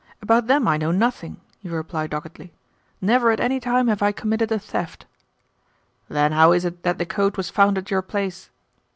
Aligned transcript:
'''About 0.23 0.47
them 0.47 0.67
I 0.67 0.77
know 0.77 0.89
nothing,' 0.89 1.39
you 1.61 1.69
reply 1.73 2.07
doggedly. 2.07 2.51
'Never 3.01 3.29
at 3.29 3.39
any 3.39 3.59
time 3.59 3.87
have 3.87 4.01
I 4.01 4.11
committed 4.11 4.51
a 4.51 4.57
theft.' 4.57 5.05
'Then 6.09 6.31
how 6.31 6.53
is 6.53 6.65
it 6.65 6.81
that 6.81 6.97
the 6.97 7.05
coat 7.05 7.37
was 7.37 7.51
found 7.51 7.77
at 7.77 7.91
your 7.91 8.01
place? 8.01 8.49